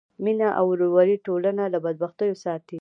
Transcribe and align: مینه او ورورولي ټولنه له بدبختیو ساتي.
مینه 0.23 0.47
او 0.57 0.65
ورورولي 0.71 1.17
ټولنه 1.25 1.63
له 1.73 1.77
بدبختیو 1.85 2.41
ساتي. 2.43 2.69